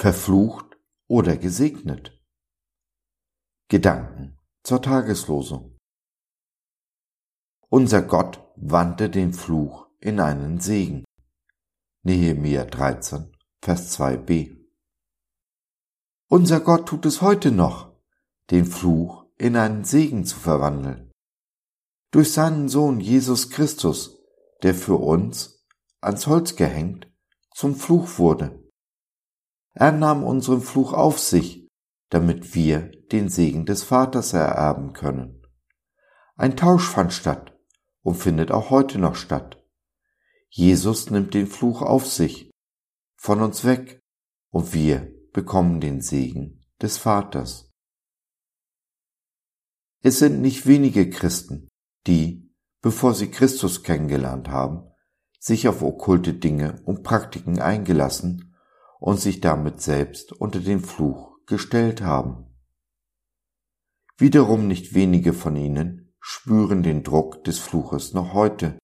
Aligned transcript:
verflucht 0.00 0.78
oder 1.08 1.36
gesegnet? 1.36 2.18
Gedanken 3.68 4.38
zur 4.62 4.80
Tageslosung. 4.80 5.76
Unser 7.68 8.00
Gott 8.00 8.42
wandte 8.56 9.10
den 9.10 9.34
Fluch 9.34 9.88
in 10.00 10.18
einen 10.18 10.58
Segen. 10.58 11.04
Nehemiah 12.02 12.64
13, 12.64 13.36
Vers 13.60 14.00
2b. 14.00 14.56
Unser 16.30 16.60
Gott 16.60 16.88
tut 16.88 17.04
es 17.04 17.20
heute 17.20 17.52
noch, 17.52 17.94
den 18.50 18.64
Fluch 18.64 19.26
in 19.36 19.54
einen 19.54 19.84
Segen 19.84 20.24
zu 20.24 20.38
verwandeln. 20.38 21.12
Durch 22.10 22.32
seinen 22.32 22.70
Sohn 22.70 23.00
Jesus 23.00 23.50
Christus, 23.50 24.18
der 24.62 24.74
für 24.74 24.96
uns 24.96 25.62
ans 26.00 26.26
Holz 26.26 26.56
gehängt 26.56 27.12
zum 27.54 27.76
Fluch 27.76 28.18
wurde. 28.18 28.69
Er 29.72 29.92
nahm 29.92 30.24
unseren 30.24 30.60
Fluch 30.60 30.92
auf 30.92 31.18
sich, 31.18 31.68
damit 32.08 32.54
wir 32.54 32.90
den 33.12 33.28
Segen 33.28 33.66
des 33.66 33.84
Vaters 33.84 34.32
ererben 34.32 34.92
können. 34.92 35.42
Ein 36.36 36.56
Tausch 36.56 36.88
fand 36.88 37.12
statt 37.12 37.56
und 38.02 38.16
findet 38.16 38.50
auch 38.50 38.70
heute 38.70 38.98
noch 38.98 39.14
statt. 39.14 39.62
Jesus 40.48 41.10
nimmt 41.10 41.34
den 41.34 41.46
Fluch 41.46 41.82
auf 41.82 42.06
sich, 42.06 42.50
von 43.16 43.40
uns 43.40 43.64
weg, 43.64 44.00
und 44.50 44.74
wir 44.74 45.12
bekommen 45.32 45.80
den 45.80 46.00
Segen 46.00 46.64
des 46.82 46.98
Vaters. 46.98 47.70
Es 50.02 50.18
sind 50.18 50.40
nicht 50.40 50.66
wenige 50.66 51.08
Christen, 51.10 51.68
die, 52.06 52.50
bevor 52.80 53.14
sie 53.14 53.30
Christus 53.30 53.82
kennengelernt 53.84 54.48
haben, 54.48 54.90
sich 55.38 55.68
auf 55.68 55.82
okkulte 55.82 56.34
Dinge 56.34 56.82
und 56.84 57.04
Praktiken 57.04 57.60
eingelassen 57.60 58.49
und 59.00 59.18
sich 59.18 59.40
damit 59.40 59.80
selbst 59.80 60.32
unter 60.32 60.60
den 60.60 60.80
Fluch 60.80 61.38
gestellt 61.46 62.02
haben. 62.02 62.46
Wiederum 64.18 64.68
nicht 64.68 64.94
wenige 64.94 65.32
von 65.32 65.56
ihnen 65.56 66.14
spüren 66.20 66.82
den 66.82 67.02
Druck 67.02 67.42
des 67.44 67.58
Fluches 67.58 68.12
noch 68.12 68.34
heute, 68.34 68.78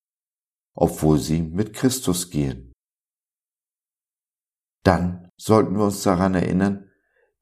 obwohl 0.75 1.19
sie 1.19 1.43
mit 1.43 1.75
Christus 1.75 2.31
gehen. 2.31 2.73
Dann 4.83 5.31
sollten 5.37 5.77
wir 5.77 5.85
uns 5.85 6.03
daran 6.03 6.35
erinnern, 6.35 6.91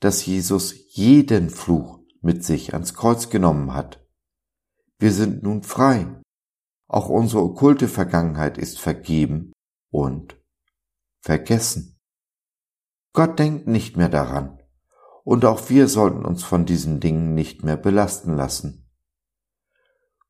dass 0.00 0.26
Jesus 0.26 0.74
jeden 0.96 1.50
Fluch 1.50 2.00
mit 2.20 2.44
sich 2.44 2.74
ans 2.74 2.94
Kreuz 2.94 3.30
genommen 3.30 3.72
hat. 3.72 4.04
Wir 4.98 5.12
sind 5.12 5.42
nun 5.42 5.62
frei. 5.62 6.20
Auch 6.88 7.08
unsere 7.08 7.42
okkulte 7.42 7.86
Vergangenheit 7.86 8.58
ist 8.58 8.80
vergeben 8.80 9.52
und 9.90 10.36
vergessen. 11.20 11.93
Gott 13.14 13.38
denkt 13.38 13.68
nicht 13.68 13.96
mehr 13.96 14.08
daran, 14.08 14.60
und 15.22 15.44
auch 15.44 15.70
wir 15.70 15.86
sollten 15.86 16.24
uns 16.24 16.42
von 16.42 16.66
diesen 16.66 16.98
Dingen 16.98 17.32
nicht 17.32 17.62
mehr 17.62 17.76
belasten 17.76 18.34
lassen. 18.36 18.90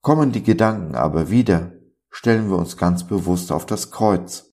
Kommen 0.03 0.33
die 0.33 0.43
Gedanken 0.43 0.95
aber 0.95 1.31
wieder, 1.31 1.73
stellen 2.11 2.51
wir 2.51 2.59
uns 2.59 2.77
ganz 2.77 3.07
bewusst 3.07 3.53
auf 3.53 3.65
das 3.65 3.91
Kreuz, 3.91 4.53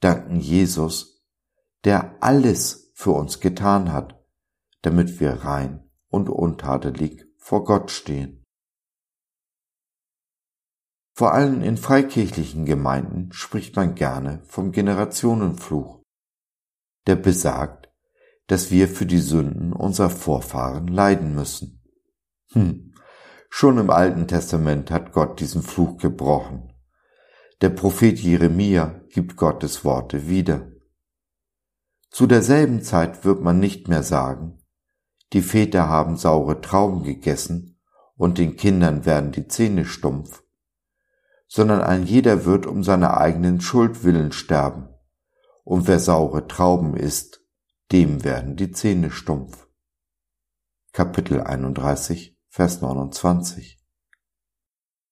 danken 0.00 0.40
Jesus, 0.40 1.24
der 1.84 2.22
alles 2.22 2.92
für 2.94 3.12
uns 3.12 3.40
getan 3.40 3.92
hat, 3.92 4.22
damit 4.82 5.18
wir 5.18 5.32
rein 5.32 5.90
und 6.08 6.28
untadelig 6.28 7.24
vor 7.38 7.64
Gott 7.64 7.90
stehen. 7.90 8.44
Vor 11.14 11.32
allem 11.32 11.62
in 11.62 11.78
freikirchlichen 11.78 12.66
Gemeinden 12.66 13.32
spricht 13.32 13.74
man 13.74 13.94
gerne 13.94 14.42
vom 14.44 14.70
Generationenfluch, 14.70 16.03
der 17.06 17.16
besagt, 17.16 17.88
dass 18.46 18.70
wir 18.70 18.88
für 18.88 19.06
die 19.06 19.18
Sünden 19.18 19.72
unserer 19.72 20.10
Vorfahren 20.10 20.88
leiden 20.88 21.34
müssen. 21.34 21.82
Hm, 22.52 22.94
schon 23.48 23.78
im 23.78 23.90
Alten 23.90 24.26
Testament 24.28 24.90
hat 24.90 25.12
Gott 25.12 25.40
diesen 25.40 25.62
Fluch 25.62 25.96
gebrochen. 25.98 26.72
Der 27.60 27.70
Prophet 27.70 28.18
Jeremia 28.18 29.00
gibt 29.08 29.36
Gottes 29.36 29.84
Worte 29.84 30.28
wieder. 30.28 30.70
Zu 32.10 32.26
derselben 32.26 32.82
Zeit 32.82 33.24
wird 33.24 33.42
man 33.42 33.58
nicht 33.58 33.88
mehr 33.88 34.02
sagen, 34.02 34.58
die 35.32 35.42
Väter 35.42 35.88
haben 35.88 36.16
saure 36.16 36.60
Trauben 36.60 37.02
gegessen 37.02 37.80
und 38.16 38.38
den 38.38 38.56
Kindern 38.56 39.04
werden 39.04 39.32
die 39.32 39.48
Zähne 39.48 39.84
stumpf, 39.84 40.44
sondern 41.48 41.80
ein 41.80 42.04
jeder 42.04 42.44
wird 42.44 42.66
um 42.66 42.84
seine 42.84 43.16
eigenen 43.16 43.60
Schuld 43.60 44.04
willen 44.04 44.30
sterben, 44.30 44.93
und 45.64 45.88
wer 45.88 45.98
saure 45.98 46.46
Trauben 46.46 46.94
isst, 46.94 47.42
dem 47.90 48.24
werden 48.24 48.56
die 48.56 48.70
Zähne 48.70 49.10
stumpf. 49.10 49.66
Kapitel 50.92 51.40
31, 51.40 52.38
Vers 52.48 52.80
29 52.80 53.82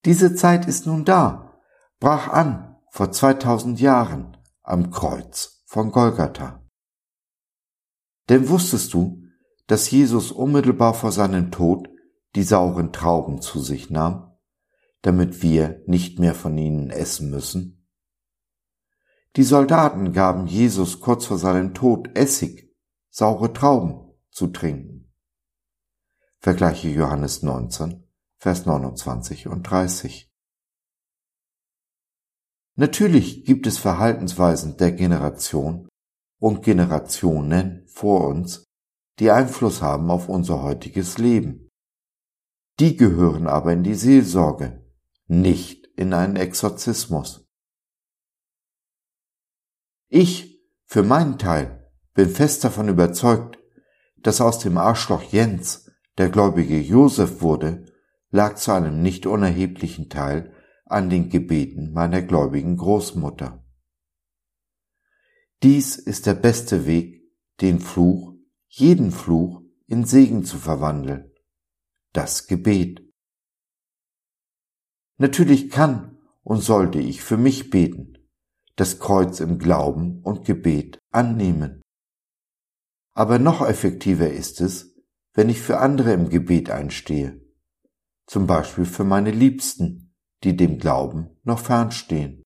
Diese 0.04 0.34
Zeit 0.34 0.68
ist 0.68 0.86
nun 0.86 1.04
da, 1.04 1.58
brach 1.98 2.28
an 2.28 2.76
vor 2.90 3.10
2000 3.10 3.80
Jahren 3.80 4.36
am 4.62 4.90
Kreuz 4.90 5.62
von 5.66 5.90
Golgatha. 5.90 6.62
Denn 8.28 8.48
wusstest 8.48 8.94
du, 8.94 9.24
dass 9.66 9.90
Jesus 9.90 10.30
unmittelbar 10.30 10.94
vor 10.94 11.12
seinem 11.12 11.50
Tod 11.50 11.88
die 12.34 12.42
sauren 12.42 12.92
Trauben 12.92 13.40
zu 13.40 13.60
sich 13.60 13.90
nahm, 13.90 14.36
damit 15.02 15.42
wir 15.42 15.82
nicht 15.86 16.18
mehr 16.18 16.34
von 16.34 16.56
ihnen 16.56 16.90
essen 16.90 17.30
müssen? 17.30 17.81
Die 19.36 19.44
Soldaten 19.44 20.12
gaben 20.12 20.46
Jesus 20.46 21.00
kurz 21.00 21.24
vor 21.24 21.38
seinem 21.38 21.72
Tod 21.72 22.16
Essig, 22.18 22.70
saure 23.08 23.52
Trauben 23.54 24.12
zu 24.30 24.48
trinken. 24.48 25.10
Vergleiche 26.38 26.88
Johannes 26.90 27.42
19, 27.42 28.06
Vers 28.36 28.66
29 28.66 29.46
und 29.48 29.62
30. 29.62 30.30
Natürlich 32.76 33.44
gibt 33.46 33.66
es 33.66 33.78
Verhaltensweisen 33.78 34.76
der 34.76 34.92
Generation 34.92 35.88
und 36.38 36.62
Generationen 36.62 37.86
vor 37.86 38.26
uns, 38.26 38.64
die 39.18 39.30
Einfluss 39.30 39.80
haben 39.80 40.10
auf 40.10 40.28
unser 40.28 40.62
heutiges 40.62 41.16
Leben. 41.16 41.70
Die 42.80 42.96
gehören 42.96 43.46
aber 43.46 43.72
in 43.72 43.82
die 43.82 43.94
Seelsorge, 43.94 44.84
nicht 45.26 45.86
in 45.96 46.12
einen 46.12 46.36
Exorzismus. 46.36 47.41
Ich, 50.14 50.62
für 50.84 51.02
meinen 51.02 51.38
Teil, 51.38 51.90
bin 52.12 52.28
fest 52.28 52.64
davon 52.64 52.90
überzeugt, 52.90 53.58
dass 54.18 54.42
aus 54.42 54.58
dem 54.58 54.76
Arschloch 54.76 55.22
Jens 55.22 55.90
der 56.18 56.28
gläubige 56.28 56.78
Josef 56.78 57.40
wurde, 57.40 57.86
lag 58.28 58.56
zu 58.56 58.72
einem 58.72 59.00
nicht 59.00 59.24
unerheblichen 59.24 60.10
Teil 60.10 60.52
an 60.84 61.08
den 61.08 61.30
Gebeten 61.30 61.94
meiner 61.94 62.20
gläubigen 62.20 62.76
Großmutter. 62.76 63.64
Dies 65.62 65.96
ist 65.96 66.26
der 66.26 66.34
beste 66.34 66.84
Weg, 66.84 67.22
den 67.62 67.80
Fluch, 67.80 68.34
jeden 68.68 69.12
Fluch 69.12 69.62
in 69.86 70.04
Segen 70.04 70.44
zu 70.44 70.58
verwandeln. 70.58 71.32
Das 72.12 72.48
Gebet. 72.48 73.00
Natürlich 75.16 75.70
kann 75.70 76.18
und 76.42 76.60
sollte 76.60 76.98
ich 76.98 77.22
für 77.22 77.38
mich 77.38 77.70
beten, 77.70 78.18
das 78.82 78.98
Kreuz 78.98 79.38
im 79.38 79.60
Glauben 79.60 80.22
und 80.24 80.44
Gebet 80.44 80.98
annehmen. 81.12 81.82
Aber 83.14 83.38
noch 83.38 83.64
effektiver 83.64 84.28
ist 84.28 84.60
es, 84.60 84.96
wenn 85.34 85.48
ich 85.48 85.60
für 85.60 85.78
andere 85.78 86.12
im 86.12 86.30
Gebet 86.30 86.68
einstehe, 86.68 87.40
zum 88.26 88.48
Beispiel 88.48 88.84
für 88.84 89.04
meine 89.04 89.30
Liebsten, 89.30 90.16
die 90.42 90.56
dem 90.56 90.78
Glauben 90.78 91.38
noch 91.44 91.60
fernstehen. 91.60 92.42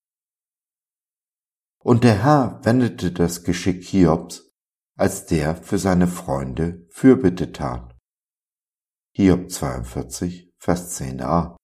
Und 1.83 2.05
der 2.05 2.23
Herr 2.23 2.61
wendete 2.67 3.13
das 3.13 3.43
Geschick 3.43 3.83
Hiobs, 3.85 4.53
als 4.95 5.25
der 5.25 5.57
für 5.57 5.79
seine 5.79 6.07
Freunde 6.07 6.87
Fürbitte 6.91 7.53
tat. 7.53 7.97
Hiob 9.15 9.51
42, 9.51 10.53
Vers 10.59 11.01
10a. 11.01 11.57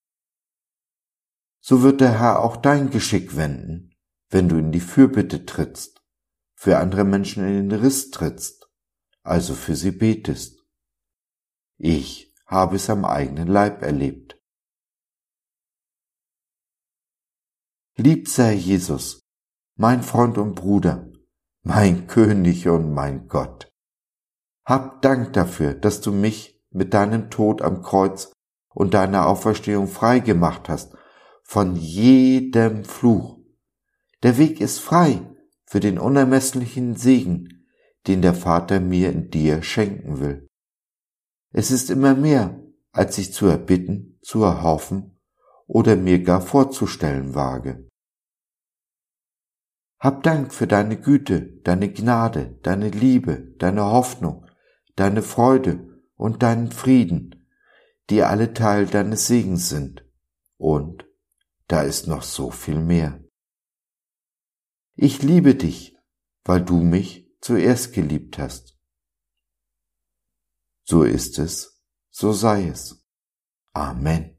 So 1.60 1.82
wird 1.82 2.00
der 2.00 2.18
Herr 2.18 2.40
auch 2.40 2.56
dein 2.56 2.88
Geschick 2.88 3.36
wenden, 3.36 3.91
wenn 4.32 4.48
du 4.48 4.56
in 4.56 4.72
die 4.72 4.80
Fürbitte 4.80 5.44
trittst, 5.44 6.02
für 6.54 6.78
andere 6.78 7.04
Menschen 7.04 7.46
in 7.46 7.68
den 7.68 7.80
Riss 7.80 8.10
trittst, 8.10 8.66
also 9.22 9.54
für 9.54 9.76
sie 9.76 9.90
betest. 9.90 10.64
Ich 11.76 12.34
habe 12.46 12.76
es 12.76 12.88
am 12.88 13.04
eigenen 13.04 13.46
Leib 13.46 13.82
erlebt. 13.82 14.40
Lieb 17.96 18.26
sei 18.26 18.54
Jesus, 18.54 19.20
mein 19.76 20.02
Freund 20.02 20.38
und 20.38 20.54
Bruder, 20.54 21.10
mein 21.62 22.06
König 22.06 22.66
und 22.68 22.90
mein 22.92 23.28
Gott. 23.28 23.70
Hab 24.64 25.02
Dank 25.02 25.34
dafür, 25.34 25.74
dass 25.74 26.00
du 26.00 26.10
mich 26.10 26.58
mit 26.70 26.94
deinem 26.94 27.28
Tod 27.28 27.60
am 27.60 27.82
Kreuz 27.82 28.32
und 28.70 28.94
deiner 28.94 29.26
Auferstehung 29.26 29.88
frei 29.88 30.20
gemacht 30.20 30.70
hast 30.70 30.96
von 31.42 31.76
jedem 31.76 32.86
Fluch. 32.86 33.41
Der 34.22 34.38
Weg 34.38 34.60
ist 34.60 34.78
frei 34.78 35.20
für 35.66 35.80
den 35.80 35.98
unermesslichen 35.98 36.96
Segen, 36.96 37.66
den 38.06 38.22
der 38.22 38.34
Vater 38.34 38.78
mir 38.80 39.10
in 39.10 39.30
dir 39.30 39.62
schenken 39.62 40.20
will. 40.20 40.48
Es 41.52 41.70
ist 41.70 41.90
immer 41.90 42.14
mehr, 42.14 42.60
als 42.92 43.18
ich 43.18 43.32
zu 43.32 43.46
erbitten, 43.46 44.18
zu 44.22 44.42
erhoffen 44.42 45.18
oder 45.66 45.96
mir 45.96 46.22
gar 46.22 46.40
vorzustellen 46.40 47.34
wage. 47.34 47.88
Hab 49.98 50.22
Dank 50.22 50.52
für 50.52 50.66
deine 50.66 51.00
Güte, 51.00 51.60
deine 51.62 51.92
Gnade, 51.92 52.58
deine 52.62 52.90
Liebe, 52.90 53.54
deine 53.58 53.84
Hoffnung, 53.84 54.46
deine 54.96 55.22
Freude 55.22 56.02
und 56.16 56.42
deinen 56.42 56.70
Frieden, 56.70 57.46
die 58.10 58.22
alle 58.22 58.52
Teil 58.52 58.86
deines 58.86 59.26
Segens 59.26 59.68
sind. 59.68 60.04
Und 60.58 61.06
da 61.68 61.82
ist 61.82 62.08
noch 62.08 62.22
so 62.22 62.50
viel 62.50 62.80
mehr. 62.80 63.22
Ich 65.04 65.20
liebe 65.20 65.56
dich, 65.56 65.98
weil 66.44 66.64
du 66.64 66.76
mich 66.80 67.28
zuerst 67.40 67.92
geliebt 67.92 68.38
hast. 68.38 68.78
So 70.84 71.02
ist 71.02 71.40
es, 71.40 71.82
so 72.10 72.32
sei 72.32 72.68
es. 72.68 73.04
Amen. 73.72 74.38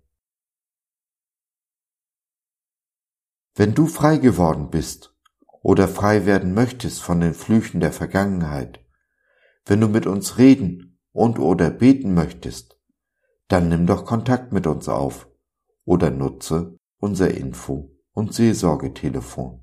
Wenn 3.55 3.73
du 3.73 3.87
frei 3.87 4.15
geworden 4.15 4.69
bist 4.69 5.13
oder 5.61 5.89
frei 5.89 6.25
werden 6.25 6.53
möchtest 6.53 7.01
von 7.01 7.19
den 7.19 7.33
Flüchen 7.33 7.81
der 7.81 7.91
Vergangenheit, 7.91 8.79
wenn 9.65 9.81
du 9.81 9.89
mit 9.89 10.07
uns 10.07 10.37
reden 10.37 10.97
und 11.11 11.39
oder 11.39 11.71
beten 11.71 12.13
möchtest, 12.13 12.79
dann 13.49 13.67
nimm 13.67 13.85
doch 13.85 14.05
Kontakt 14.05 14.53
mit 14.53 14.65
uns 14.65 14.87
auf 14.87 15.27
oder 15.83 16.09
nutze 16.09 16.79
unser 16.99 17.31
Info- 17.31 17.91
und 18.13 18.33
Seelsorgetelefon 18.33 19.62